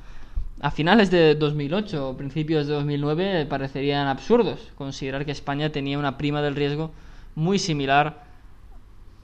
a 0.60 0.70
finales 0.70 1.10
de 1.10 1.34
2008 1.34 2.10
o 2.10 2.16
principios 2.16 2.66
de 2.66 2.74
2009, 2.74 3.46
parecerían 3.46 4.06
absurdos. 4.06 4.70
Considerar 4.76 5.24
que 5.24 5.32
España 5.32 5.70
tenía 5.70 5.98
una 5.98 6.16
prima 6.16 6.42
del 6.42 6.54
riesgo 6.54 6.92
muy 7.34 7.58
similar. 7.58 8.24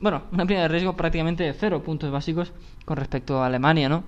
Bueno, 0.00 0.22
una 0.32 0.46
prima 0.46 0.62
de 0.62 0.68
riesgo 0.68 0.96
prácticamente 0.96 1.44
de 1.44 1.52
cero 1.52 1.82
puntos 1.82 2.10
básicos 2.10 2.52
con 2.84 2.96
respecto 2.96 3.42
a 3.42 3.46
Alemania, 3.46 3.88
¿no? 3.88 4.04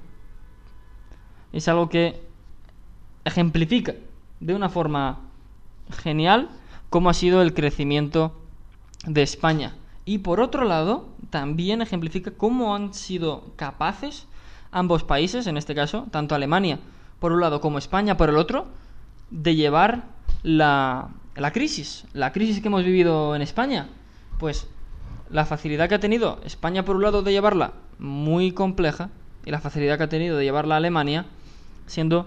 Es 1.52 1.68
algo 1.68 1.88
que 1.88 2.20
ejemplifica 3.24 3.94
de 4.40 4.54
una 4.54 4.68
forma 4.68 5.20
genial 5.90 6.48
cómo 6.88 7.10
ha 7.10 7.14
sido 7.14 7.42
el 7.42 7.54
crecimiento 7.54 8.34
de 9.06 9.22
España. 9.22 9.74
Y 10.04 10.18
por 10.18 10.40
otro 10.40 10.64
lado, 10.64 11.08
también 11.30 11.82
ejemplifica 11.82 12.32
cómo 12.32 12.74
han 12.74 12.94
sido 12.94 13.52
capaces 13.56 14.26
ambos 14.72 15.04
países, 15.04 15.46
en 15.46 15.56
este 15.56 15.74
caso, 15.74 16.06
tanto 16.10 16.34
Alemania 16.34 16.78
por 17.18 17.32
un 17.32 17.40
lado 17.40 17.60
como 17.60 17.78
España 17.78 18.16
por 18.16 18.30
el 18.30 18.36
otro, 18.36 18.66
de 19.30 19.54
llevar 19.54 20.04
la, 20.42 21.10
la 21.36 21.52
crisis, 21.52 22.06
la 22.14 22.32
crisis 22.32 22.60
que 22.60 22.68
hemos 22.68 22.84
vivido 22.84 23.36
en 23.36 23.42
España. 23.42 23.88
Pues 24.38 24.66
la 25.28 25.44
facilidad 25.44 25.88
que 25.88 25.96
ha 25.96 26.00
tenido 26.00 26.40
España 26.44 26.84
por 26.84 26.96
un 26.96 27.02
lado 27.02 27.22
de 27.22 27.32
llevarla 27.32 27.72
muy 27.98 28.52
compleja 28.52 29.10
y 29.44 29.50
la 29.50 29.60
facilidad 29.60 29.98
que 29.98 30.04
ha 30.04 30.08
tenido 30.08 30.36
de 30.36 30.44
llevarla 30.44 30.74
a 30.74 30.78
Alemania 30.78 31.26
siendo 31.86 32.26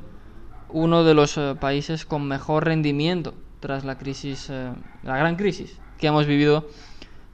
uno 0.70 1.03
de 1.03 1.13
los 1.13 1.38
eh, 1.38 1.56
países 1.60 2.06
con 2.06 2.27
mejor 2.27 2.65
rendimiento 2.65 3.34
tras 3.60 3.86
la 3.86 3.98
crisis, 3.98 4.50
eh, 4.50 4.72
la 5.03 5.18
gran 5.18 5.36
crisis 5.36 5.77
que 5.98 6.08
hemos 6.08 6.25
vivido 6.25 6.68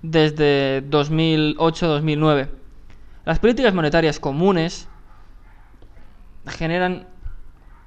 desde 0.02 0.84
2008-2009. 0.90 2.50
Las 3.26 3.40
políticas 3.40 3.74
monetarias 3.74 4.20
comunes 4.20 4.88
generan 6.48 7.08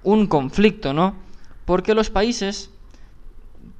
un 0.02 0.26
conflicto, 0.26 0.92
¿no? 0.92 1.16
Porque 1.64 1.94
los 1.94 2.10
países 2.10 2.70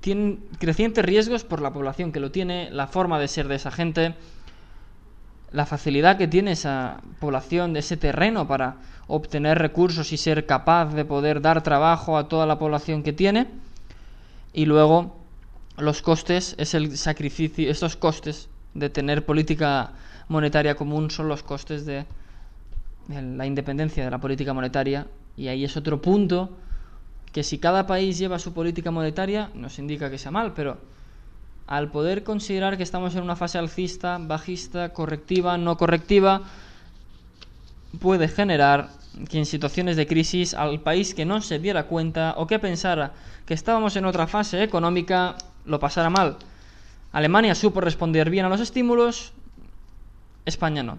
tienen 0.00 0.44
crecientes 0.58 1.04
riesgos 1.04 1.44
por 1.44 1.60
la 1.60 1.72
población 1.72 2.12
que 2.12 2.20
lo 2.20 2.30
tiene, 2.30 2.70
la 2.70 2.86
forma 2.86 3.18
de 3.18 3.28
ser 3.28 3.48
de 3.48 3.56
esa 3.56 3.70
gente, 3.70 4.14
la 5.50 5.66
facilidad 5.66 6.16
que 6.16 6.28
tiene 6.28 6.52
esa 6.52 7.00
población 7.20 7.72
de 7.72 7.80
ese 7.80 7.96
terreno 7.96 8.48
para 8.48 8.76
obtener 9.06 9.58
recursos 9.58 10.12
y 10.12 10.16
ser 10.16 10.46
capaz 10.46 10.94
de 10.94 11.04
poder 11.04 11.40
dar 11.42 11.62
trabajo 11.62 12.16
a 12.16 12.28
toda 12.28 12.46
la 12.46 12.58
población 12.58 13.02
que 13.02 13.12
tiene. 13.12 13.48
Y 14.52 14.66
luego 14.66 15.22
los 15.79 16.02
costes 16.02 16.55
es 16.59 16.75
el 16.75 16.97
sacrificio, 16.97 17.71
estos 17.71 17.97
costes 17.97 18.49
de 18.75 18.91
tener 18.91 19.25
política 19.25 19.93
monetaria 20.29 20.75
común 20.75 21.11
son 21.11 21.29
los 21.29 21.43
costes 21.43 21.87
de 21.87 22.05
la 23.09 23.47
independencia 23.47 24.05
de 24.05 24.11
la 24.11 24.19
política 24.19 24.52
monetaria. 24.52 25.07
Y 25.37 25.49
ahí 25.49 25.64
es 25.64 25.76
otro 25.76 26.00
punto 26.00 26.50
que 27.33 27.43
si 27.43 27.59
cada 27.59 27.87
país 27.87 28.19
lleva 28.19 28.38
su 28.38 28.52
política 28.52 28.91
monetaria 28.91 29.50
nos 29.55 29.79
indica 29.79 30.11
que 30.11 30.19
sea 30.19 30.31
mal, 30.31 30.52
pero 30.55 30.79
al 31.67 31.91
poder 31.91 32.23
considerar 32.23 32.76
que 32.76 32.83
estamos 32.83 33.14
en 33.14 33.23
una 33.23 33.37
fase 33.37 33.59
alcista, 33.59 34.19
bajista, 34.21 34.91
correctiva, 34.91 35.57
no 35.57 35.76
correctiva, 35.79 36.43
puede 37.99 38.29
generar 38.29 38.91
que 39.29 39.38
en 39.38 39.47
situaciones 39.47 39.97
de 39.97 40.07
crisis 40.07 40.55
al 40.55 40.81
país 40.81 41.14
que 41.14 41.25
no 41.25 41.41
se 41.41 41.59
diera 41.59 41.85
cuenta 41.85 42.35
o 42.37 42.47
que 42.47 42.59
pensara 42.59 43.12
que 43.47 43.55
estábamos 43.55 43.97
en 43.97 44.05
otra 44.05 44.26
fase 44.26 44.62
económica 44.62 45.37
lo 45.64 45.78
pasara 45.78 46.11
mal. 46.11 46.37
Alemania 47.12 47.54
supo 47.54 47.81
responder 47.81 48.31
bien 48.31 48.47
a 48.47 48.49
los 48.49 48.61
estímulos, 48.61 49.33
España 50.45 50.83
no. 50.83 50.99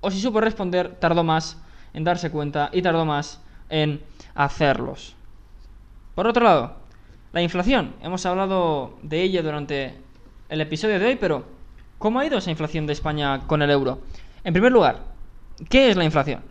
O 0.00 0.10
si 0.10 0.20
supo 0.20 0.40
responder, 0.40 0.96
tardó 0.96 1.22
más 1.24 1.58
en 1.94 2.04
darse 2.04 2.30
cuenta 2.30 2.70
y 2.72 2.82
tardó 2.82 3.04
más 3.04 3.40
en 3.68 4.02
hacerlos. 4.34 5.14
Por 6.14 6.26
otro 6.26 6.44
lado, 6.44 6.76
la 7.32 7.42
inflación. 7.42 7.94
Hemos 8.02 8.26
hablado 8.26 8.98
de 9.02 9.22
ella 9.22 9.42
durante 9.42 9.94
el 10.48 10.60
episodio 10.60 10.98
de 10.98 11.06
hoy, 11.06 11.16
pero 11.16 11.44
¿cómo 11.98 12.20
ha 12.20 12.26
ido 12.26 12.38
esa 12.38 12.50
inflación 12.50 12.86
de 12.86 12.92
España 12.92 13.46
con 13.46 13.62
el 13.62 13.70
euro? 13.70 14.00
En 14.44 14.52
primer 14.52 14.72
lugar, 14.72 15.00
¿qué 15.70 15.90
es 15.90 15.96
la 15.96 16.04
inflación? 16.04 16.42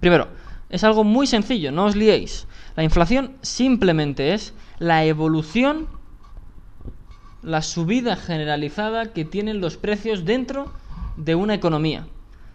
Primero, 0.00 0.28
es 0.68 0.84
algo 0.84 1.04
muy 1.04 1.26
sencillo, 1.26 1.72
no 1.72 1.86
os 1.86 1.96
liéis. 1.96 2.46
La 2.76 2.82
inflación 2.82 3.36
simplemente 3.40 4.34
es 4.34 4.52
la 4.78 5.04
evolución, 5.04 5.88
la 7.42 7.62
subida 7.62 8.16
generalizada 8.16 9.12
que 9.12 9.24
tienen 9.24 9.60
los 9.60 9.76
precios 9.76 10.24
dentro 10.24 10.72
de 11.16 11.34
una 11.34 11.54
economía. 11.54 12.06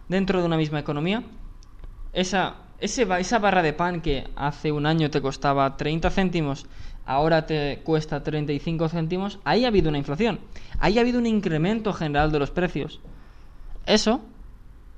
Dentro 0.08 0.40
de 0.40 0.46
una 0.46 0.56
misma 0.56 0.80
economía, 0.80 1.22
esa 2.12 2.56
esa 2.84 3.38
barra 3.38 3.62
de 3.62 3.72
pan 3.72 4.00
que 4.00 4.28
hace 4.36 4.72
un 4.72 4.86
año 4.86 5.10
te 5.10 5.22
costaba 5.22 5.76
30 5.76 6.10
céntimos, 6.10 6.66
ahora 7.06 7.46
te 7.46 7.80
cuesta 7.82 8.22
35 8.22 8.88
céntimos, 8.88 9.38
ahí 9.44 9.64
ha 9.64 9.68
habido 9.68 9.88
una 9.88 9.98
inflación. 9.98 10.40
Ahí 10.80 10.98
ha 10.98 11.00
habido 11.00 11.18
un 11.18 11.26
incremento 11.26 11.92
general 11.92 12.30
de 12.32 12.38
los 12.38 12.50
precios. 12.50 13.00
Eso 13.86 14.20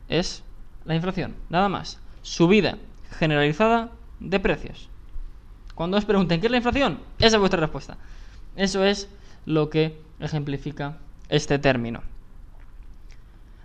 es 0.09 0.43
la 0.85 0.95
inflación, 0.95 1.37
nada 1.49 1.69
más. 1.69 2.01
Subida 2.23 2.79
generalizada 3.19 3.91
de 4.21 4.41
precios. 4.41 4.89
Cuando 5.75 5.97
os 5.97 6.05
pregunten 6.05 6.41
qué 6.41 6.47
es 6.47 6.51
la 6.51 6.57
inflación, 6.57 7.01
esa 7.19 7.37
es 7.37 7.41
vuestra 7.41 7.61
respuesta. 7.61 7.99
Eso 8.57 8.85
es 8.85 9.09
lo 9.47 9.71
que 9.71 9.99
ejemplifica 10.21 10.99
este 11.29 11.59
término. 11.59 12.03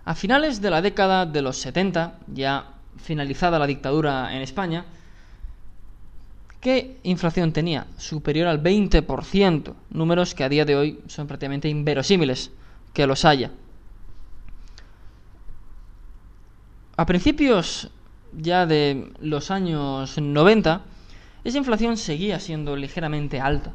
A 0.04 0.14
finales 0.14 0.60
de 0.60 0.70
la 0.70 0.82
década 0.82 1.26
de 1.26 1.42
los 1.42 1.58
70, 1.58 2.18
ya 2.28 2.74
finalizada 2.96 3.58
la 3.58 3.66
dictadura 3.66 4.34
en 4.34 4.42
España, 4.42 4.84
¿qué 6.60 6.98
inflación 7.02 7.52
tenía? 7.52 7.86
Superior 7.98 8.48
al 8.48 8.62
20%, 8.62 9.74
números 9.90 10.34
que 10.34 10.44
a 10.44 10.48
día 10.48 10.64
de 10.64 10.76
hoy 10.76 11.00
son 11.06 11.26
prácticamente 11.26 11.68
inverosímiles 11.68 12.50
que 12.92 13.06
los 13.06 13.24
haya. 13.24 13.50
A 16.96 17.06
principios 17.06 17.90
ya 18.32 18.66
de 18.66 19.12
los 19.20 19.50
años 19.50 20.18
90, 20.18 20.82
esa 21.44 21.58
inflación 21.58 21.96
seguía 21.96 22.38
siendo 22.40 22.76
ligeramente 22.76 23.40
alta, 23.40 23.72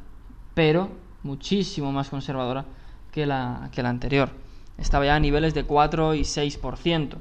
pero 0.54 1.07
muchísimo 1.28 1.92
más 1.92 2.10
conservadora 2.10 2.66
que 3.12 3.26
la, 3.26 3.70
que 3.72 3.84
la 3.84 3.90
anterior. 3.90 4.30
Estaba 4.78 5.06
ya 5.06 5.16
a 5.16 5.20
niveles 5.20 5.54
de 5.54 5.64
4 5.64 6.16
y 6.16 6.22
6%, 6.22 7.18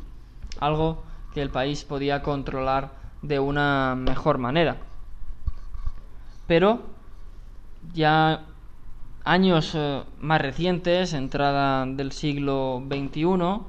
algo 0.61 1.03
que 1.35 1.43
el 1.43 1.51
país 1.51 1.85
podía 1.85 2.23
controlar 2.23 2.93
de 3.23 3.39
una 3.41 3.95
mejor 3.97 4.39
manera. 4.39 4.77
Pero 6.47 6.81
ya 7.93 8.45
años 9.25 9.73
eh, 9.75 10.03
más 10.21 10.41
recientes, 10.41 11.13
entrada 11.13 11.85
del 11.85 12.13
siglo 12.13 12.83
XXI, 12.87 13.61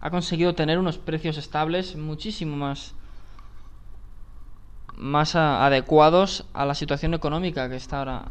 ha 0.00 0.10
conseguido 0.10 0.54
tener 0.54 0.78
unos 0.78 0.98
precios 0.98 1.38
estables 1.38 1.96
muchísimo 1.96 2.56
más 2.56 2.94
más 4.96 5.34
adecuados 5.34 6.46
a 6.54 6.64
la 6.64 6.74
situación 6.74 7.14
económica 7.14 7.68
que 7.68 7.76
está 7.76 7.98
ahora 7.98 8.26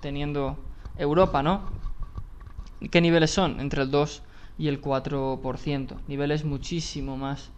teniendo 0.00 0.58
Europa, 0.96 1.42
¿no? 1.42 1.62
¿Qué 2.90 3.00
niveles 3.00 3.30
son? 3.30 3.60
Entre 3.60 3.82
el 3.82 3.90
2 3.90 4.22
y 4.58 4.68
el 4.68 4.80
4%. 4.80 5.96
Niveles 6.08 6.44
muchísimo 6.44 7.16
más 7.16 7.50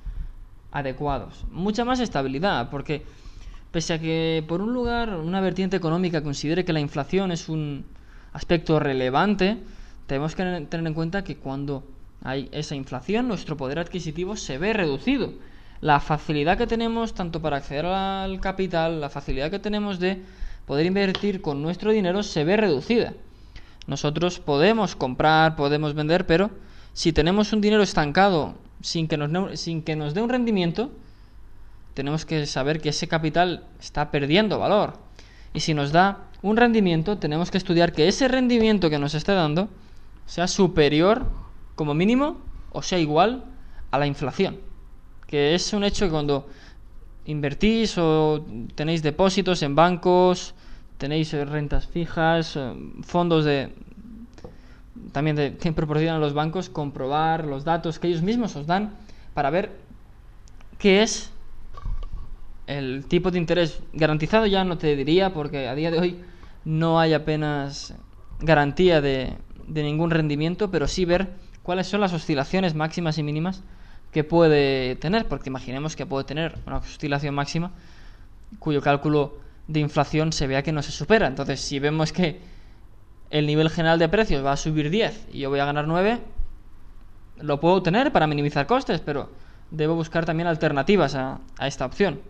adecuados. 0.71 1.45
Mucha 1.51 1.85
más 1.85 2.01
estabilidad, 2.01 2.71
porque 2.71 3.05
pese 3.71 3.95
a 3.95 3.99
que 3.99 4.45
por 4.47 4.61
un 4.61 4.73
lugar 4.73 5.17
una 5.17 5.41
vertiente 5.41 5.77
económica 5.77 6.23
considere 6.23 6.65
que 6.65 6.73
la 6.73 6.81
inflación 6.81 7.31
es 7.33 7.49
un 7.49 7.85
aspecto 8.33 8.79
relevante, 8.79 9.59
tenemos 10.07 10.35
que 10.35 10.67
tener 10.69 10.87
en 10.87 10.95
cuenta 10.95 11.25
que 11.25 11.37
cuando 11.37 11.85
hay 12.23 12.49
esa 12.53 12.75
inflación, 12.75 13.29
nuestro 13.29 13.57
poder 13.57 13.79
adquisitivo 13.79 14.37
se 14.37 14.59
ve 14.59 14.73
reducido. 14.73 15.33
La 15.81 16.01
facilidad 16.01 16.57
que 16.57 16.67
tenemos 16.67 17.15
tanto 17.15 17.43
para 17.43 17.57
acceder 17.57 17.87
al 17.87 18.41
capital, 18.41 19.01
la 19.01 19.11
facilidad 19.11 19.51
que 19.51 19.59
tenemos 19.59 19.99
de 19.99 20.23
poder 20.73 20.87
invertir 20.87 21.43
con 21.43 21.61
nuestro 21.61 21.93
dinero 21.93 22.23
se 22.23 22.45
ve 22.45 22.57
reducida. 22.57 23.13
Nosotros 23.87 24.41
podemos 24.41 24.97
comprar, 24.97 25.55
podemos 25.55 25.93
vender, 25.93 26.27
pero 26.27 26.49
si 26.95 27.13
tenemos 27.13 27.53
un 27.53 27.61
dinero 27.61 27.83
estancado 27.83 28.55
sin 28.81 29.07
que 29.07 29.19
nos, 29.19 29.61
sin 29.61 29.83
que 29.83 29.97
nos 29.97 30.15
dé 30.15 30.23
un 30.23 30.31
rendimiento, 30.31 30.91
tenemos 31.93 32.25
que 32.25 32.47
saber 32.47 32.81
que 32.81 32.89
ese 32.89 33.07
capital 33.07 33.67
está 33.81 34.11
perdiendo 34.11 34.59
valor. 34.59 34.95
Y 35.53 35.61
si 35.61 35.75
nos 35.75 35.93
da 35.93 36.31
un 36.41 36.57
rendimiento, 36.57 37.19
tenemos 37.19 37.51
que 37.51 37.59
estudiar 37.59 37.93
que 37.93 38.09
ese 38.09 38.27
rendimiento 38.27 38.89
que 38.89 38.99
nos 38.99 39.13
está 39.13 39.35
dando 39.35 39.69
sea 40.25 40.49
superior, 40.49 41.27
como 41.75 41.93
mínimo, 41.93 42.39
o 42.71 42.81
sea 42.81 42.99
igual 42.99 43.45
a 43.91 43.99
la 43.99 44.07
inflación. 44.07 44.59
Que 45.27 45.55
es 45.55 45.71
un 45.75 45.85
hecho 45.85 46.07
que 46.07 46.13
cuando 46.13 46.49
invertís 47.27 47.97
o 47.99 48.45
tenéis 48.75 49.03
depósitos 49.03 49.63
en 49.63 49.75
bancos, 49.75 50.55
tenéis 51.03 51.33
rentas 51.33 51.89
fijas, 51.89 52.57
fondos 53.03 53.45
de 53.45 53.71
también 55.11 55.35
de, 55.35 55.57
que 55.57 55.73
proporcionan 55.73 56.21
los 56.21 56.33
bancos, 56.33 56.69
comprobar 56.69 57.45
los 57.45 57.65
datos 57.65 57.99
que 57.99 58.07
ellos 58.07 58.23
mismos 58.23 58.55
os 58.55 58.69
dan 58.69 58.95
para 59.35 59.51
ver 59.51 59.73
qué 60.79 61.03
es 61.03 61.33
el 62.69 63.05
tipo 63.07 63.33
de 63.33 63.39
interés 63.39 63.83
garantizado. 63.93 64.47
Ya 64.47 64.63
no 64.63 64.79
te 64.79 64.95
diría 64.95 65.35
porque 65.35 65.67
a 65.67 65.75
día 65.75 65.91
de 65.91 65.99
hoy 65.99 66.21
no 66.65 67.01
hay 67.01 67.15
apenas 67.15 67.95
garantía 68.39 69.01
de, 69.01 69.33
de 69.67 69.83
ningún 69.83 70.13
rendimiento, 70.13 70.71
pero 70.71 70.87
sí 70.87 71.05
ver 71.05 71.31
cuáles 71.65 71.89
son 71.89 72.01
las 72.01 72.13
oscilaciones 72.13 72.77
máximas 72.77 73.19
y 73.19 73.25
mínimas 73.25 73.65
que 74.13 74.23
puede 74.23 74.95
tener, 74.95 75.27
porque 75.27 75.51
imaginemos 75.51 75.97
que 75.97 76.07
puede 76.07 76.23
tener 76.23 76.59
una 76.65 76.77
oscilación 76.77 77.35
máxima 77.35 77.73
cuyo 78.61 78.81
cálculo 78.81 79.42
de 79.69 79.81
inflación 79.81 80.33
se 80.33 80.47
vea 80.47 80.63
que 80.63 80.73
no 80.73 80.83
se 80.83 80.93
supera. 80.93 81.27
Entonces, 81.27 81.61
si 81.61 81.79
vemos 81.79 82.13
que 82.13 82.41
el 83.31 83.47
nivel 83.47 83.71
general 83.71 83.99
de 83.99 84.09
precios 84.09 84.45
va 84.45 84.53
a 84.53 84.57
subir 84.57 84.91
10 84.91 85.29
y 85.33 85.41
yo 85.41 85.51
voy 85.51 85.61
a 85.61 85.65
ganar 85.65 85.87
9, 85.87 86.21
lo 87.39 87.61
puedo 87.61 87.83
tener 87.83 88.13
para 88.13 88.27
minimizar 88.27 88.67
costes, 88.67 89.01
pero 89.01 89.31
debo 89.71 89.95
buscar 89.95 90.25
también 90.25 90.47
alternativas 90.47 91.15
a, 91.15 91.41
a 91.59 91.67
esta 91.67 91.87
opción. 91.87 92.21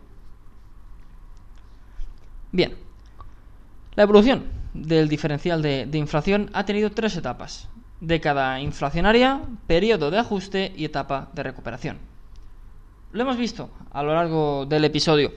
Bien, 2.53 2.77
la 3.95 4.05
evolución 4.05 4.45
del 4.75 5.09
diferencial 5.09 5.61
de, 5.63 5.89
inflación 5.95 6.51
ha 6.53 6.65
tenido 6.65 6.91
tres 6.91 7.17
etapas. 7.17 7.69
Década 8.01 8.61
inflacionaria, 8.61 9.43
periodo 9.67 10.11
de 10.11 10.19
ajuste 10.19 10.73
y 10.77 10.85
etapa 10.85 11.29
de 11.35 11.43
recuperación. 11.43 11.99
Lo 13.13 13.23
hemos 13.23 13.37
visto 13.37 13.71
a 13.91 14.03
lo 14.03 14.15
largo 14.15 14.67
del 14.67 14.85
episodio. 14.85 15.33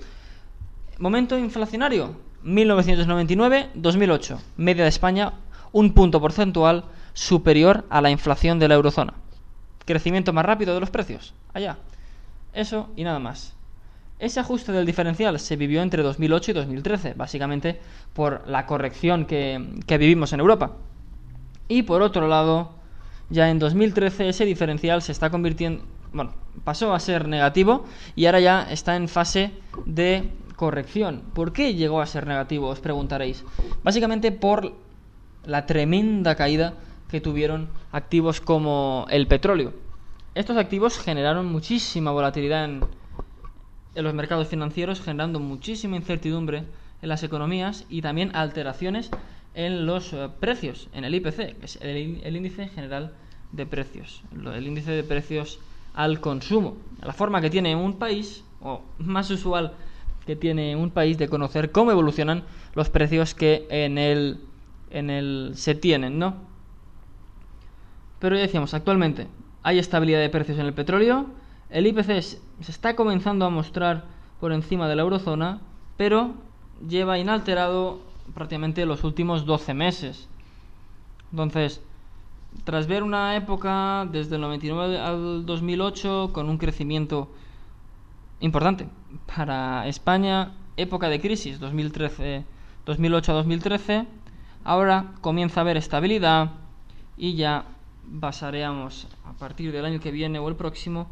Momento 0.98 1.38
inflacionario, 1.38 2.16
1999-2008. 2.46 4.40
Media 4.56 4.84
de 4.84 4.90
España, 4.90 5.34
un 5.74 5.94
punto 5.94 6.22
porcentual 6.22 6.86
superior 7.14 7.86
a 7.90 8.00
la 8.00 8.12
inflación 8.12 8.60
de 8.60 8.70
la 8.70 8.76
eurozona. 8.76 9.14
Crecimiento 9.84 10.32
más 10.32 10.46
rápido 10.46 10.74
de 10.74 10.80
los 10.80 10.90
precios. 10.90 11.34
Allá. 11.54 11.80
Eso 12.54 12.90
y 12.96 13.04
nada 13.04 13.20
más. 13.20 13.56
Ese 14.20 14.40
ajuste 14.40 14.72
del 14.72 14.86
diferencial 14.86 15.38
se 15.38 15.58
vivió 15.58 15.82
entre 15.82 16.02
2008 16.02 16.52
y 16.52 16.54
2013, 16.54 17.14
básicamente 17.16 17.82
por 18.14 18.48
la 18.48 18.66
corrección 18.66 19.26
que, 19.26 19.60
vivimos 20.00 20.32
en 20.32 20.40
Europa. 20.40 20.78
Y 21.68 21.84
por 21.84 22.02
otro 22.02 22.30
lado, 22.30 22.72
ya 23.30 23.50
en 23.50 23.60
2013 23.60 24.30
ese 24.30 24.46
diferencial 24.46 25.02
se 25.02 25.12
está 25.12 25.30
convirtiendo, 25.30 25.84
bueno, 26.14 26.34
pasó 26.64 26.94
a 26.94 27.00
ser 27.02 27.28
negativo 27.28 27.84
y 28.16 28.28
ahora 28.28 28.40
ya 28.40 28.68
está 28.72 28.96
en 28.96 29.10
fase 29.10 29.52
de 29.86 30.32
corrección. 30.56 31.24
¿Por 31.34 31.54
qué 31.54 31.74
llegó 31.76 32.02
a 32.02 32.06
ser 32.06 32.28
negativo? 32.28 32.70
Os 32.70 32.80
preguntaréis. 32.80 33.44
Básicamente 33.84 34.32
por 34.32 34.74
la 35.46 35.66
tremenda 35.66 36.36
caída 36.36 36.74
que 37.10 37.22
tuvieron 37.22 37.70
activos 37.92 38.42
como 38.42 39.06
el 39.10 39.28
petróleo. 39.28 39.74
Estos 40.34 40.58
activos 40.58 41.00
generaron 41.00 41.46
muchísima 41.46 42.12
volatilidad 42.12 42.66
en, 42.66 42.82
los 43.96 44.14
mercados 44.14 44.50
financieros, 44.50 45.00
generando 45.00 45.40
muchísima 45.40 45.96
incertidumbre 45.96 46.66
en 47.02 47.10
las 47.10 47.24
economías 47.24 47.86
y 47.90 48.02
también 48.02 48.36
alteraciones 48.36 49.10
en 49.54 49.86
los 49.86 50.12
eh, 50.12 50.28
precios, 50.42 50.90
en 50.94 51.06
el 51.06 51.16
IPC, 51.16 51.58
que 51.58 51.66
es 51.66 51.78
el, 51.78 52.36
índice 52.36 52.68
general 52.68 53.14
de 53.54 53.66
precios, 53.66 54.22
el 54.54 54.68
índice 54.68 54.92
de 54.92 55.04
precios 55.04 55.60
al 55.94 56.20
consumo, 56.20 56.76
la 57.02 57.14
forma 57.14 57.40
que 57.40 57.50
tiene 57.50 57.74
un 57.74 57.98
país, 57.98 58.44
o 58.60 58.82
más 58.98 59.32
usual 59.32 59.76
que 60.26 60.36
tiene 60.36 60.76
un 60.76 60.90
país 60.90 61.18
de 61.18 61.28
conocer 61.28 61.72
cómo 61.72 61.92
evolucionan 61.92 62.44
los 62.74 62.90
precios 62.90 63.36
que 63.36 63.68
en 63.70 63.98
él, 63.98 64.42
en 64.90 65.10
el 65.10 65.52
se 65.56 65.76
tienen, 65.76 66.20
¿no? 66.20 66.36
Pero 68.20 68.36
ya 68.36 68.42
decíamos, 68.42 68.74
actualmente 68.74 69.28
hay 69.64 69.80
estabilidad 69.80 70.20
de 70.20 70.30
precios 70.30 70.58
en 70.60 70.66
el 70.66 70.74
petróleo, 70.74 71.28
el 71.70 71.88
IPC 71.88 72.22
se 72.22 72.40
está 72.72 72.96
comenzando 72.96 73.46
a 73.46 73.50
mostrar 73.50 74.06
por 74.40 74.52
encima 74.52 74.88
de 74.88 74.96
la 74.96 75.02
eurozona, 75.02 75.60
pero 75.98 76.34
lleva 76.88 77.18
inalterado 77.18 78.00
prácticamente 78.34 78.86
los 78.86 79.04
últimos 79.04 79.46
12 79.46 79.74
meses. 79.74 80.28
Entonces, 81.32 81.82
tras 82.64 82.88
ver 82.88 83.04
una 83.04 83.36
época 83.36 84.08
desde 84.12 84.36
el 84.36 84.42
99 84.42 85.00
al 85.00 85.46
2008 85.46 86.32
con 86.32 86.50
un 86.50 86.58
crecimiento 86.58 87.30
importante 88.40 88.88
para 89.34 89.88
España, 89.88 90.54
época 90.78 91.10
de 91.10 91.20
crisis 91.22 91.60
2013, 91.60 92.46
2008 92.86 93.32
a 93.32 93.36
2013, 93.36 94.06
ahora 94.64 95.14
comienza 95.22 95.60
a 95.60 95.62
haber 95.62 95.78
estabilidad 95.78 96.52
y 97.18 97.36
ya 97.36 97.66
basaríamos 98.08 99.08
a 99.26 99.34
partir 99.34 99.72
del 99.72 99.86
año 99.86 100.00
que 100.00 100.12
viene 100.12 100.40
o 100.40 100.48
el 100.50 100.56
próximo 100.56 101.08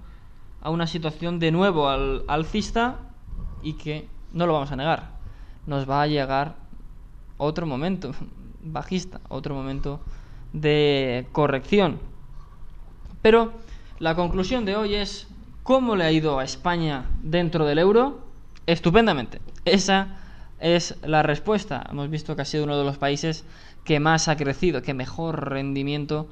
a 0.61 0.69
una 0.69 0.87
situación 0.87 1.39
de 1.39 1.51
nuevo 1.51 1.89
al, 1.89 2.23
alcista 2.27 2.99
y 3.61 3.73
que 3.73 4.07
no 4.31 4.47
lo 4.47 4.53
vamos 4.53 4.71
a 4.71 4.75
negar. 4.75 5.11
Nos 5.65 5.89
va 5.89 6.01
a 6.01 6.07
llegar 6.07 6.55
otro 7.37 7.65
momento 7.65 8.11
bajista, 8.63 9.19
otro 9.29 9.55
momento 9.55 9.99
de 10.51 11.27
corrección. 11.31 11.99
Pero 13.21 13.53
la 13.99 14.15
conclusión 14.15 14.65
de 14.65 14.75
hoy 14.75 14.95
es 14.95 15.27
cómo 15.63 15.95
le 15.95 16.03
ha 16.03 16.11
ido 16.11 16.39
a 16.39 16.43
España 16.43 17.05
dentro 17.21 17.65
del 17.65 17.79
euro. 17.79 18.19
Estupendamente. 18.65 19.41
Esa 19.65 20.19
es 20.59 20.97
la 21.03 21.23
respuesta. 21.23 21.83
Hemos 21.89 22.09
visto 22.09 22.35
que 22.35 22.43
ha 22.43 22.45
sido 22.45 22.65
uno 22.65 22.77
de 22.77 22.85
los 22.85 22.97
países 22.97 23.45
que 23.83 23.99
más 23.99 24.27
ha 24.27 24.37
crecido, 24.37 24.81
que 24.81 24.93
mejor 24.93 25.49
rendimiento 25.49 26.27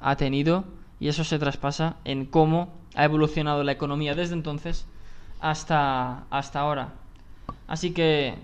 ha 0.00 0.16
tenido 0.16 0.64
y 0.98 1.08
eso 1.08 1.24
se 1.24 1.38
traspasa 1.38 1.96
en 2.04 2.24
cómo 2.24 2.72
ha 2.94 3.04
evolucionado 3.04 3.62
la 3.64 3.72
economía 3.72 4.14
desde 4.14 4.34
entonces 4.34 4.86
hasta, 5.40 6.24
hasta 6.30 6.60
ahora. 6.60 6.94
Así 7.66 7.92
que 7.92 8.34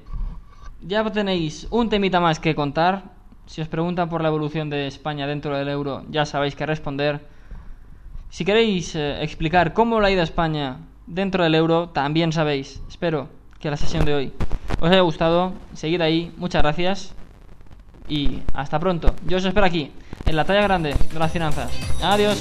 ya 0.83 1.11
tenéis 1.11 1.67
un 1.71 1.89
temita 1.89 2.21
más 2.21 2.41
que 2.41 2.55
contar. 2.55 3.05
Si 3.47 3.61
os 3.61 3.69
preguntan 3.69 4.09
por 4.09 4.23
la 4.23 4.29
evolución 4.29 4.69
de 4.71 4.87
España 4.87 5.27
dentro 5.27 5.57
del 5.57 5.69
euro, 5.69 6.05
ya 6.11 6.27
sabéis 6.27 6.55
qué 6.55 6.67
responder. 6.67 7.27
Si 8.33 8.47
queréis 8.47 8.95
eh, 8.95 9.23
explicar 9.23 9.75
cómo 9.75 10.01
la 10.01 10.11
ido 10.11 10.23
a 10.23 10.25
España 10.25 10.79
dentro 11.07 11.45
del 11.45 11.55
euro, 11.55 11.91
también 11.91 12.33
sabéis. 12.33 12.81
Espero 12.89 13.29
que 13.61 13.71
la 13.71 13.77
sesión 13.77 14.07
de 14.07 14.15
hoy 14.15 14.33
os 14.81 14.91
haya 14.91 15.03
gustado. 15.03 15.53
Seguid 15.75 16.01
ahí. 16.01 16.33
Muchas 16.39 16.63
gracias. 16.63 17.15
Y 18.09 18.39
hasta 18.55 18.81
pronto. 18.81 19.15
Yo 19.27 19.37
os 19.37 19.45
espero 19.45 19.67
aquí 19.67 19.93
en 20.25 20.35
la 20.35 20.47
talla 20.47 20.63
grande 20.63 20.95
de 21.13 21.19
las 21.19 21.31
finanzas. 21.31 21.71
Adiós. 22.03 22.41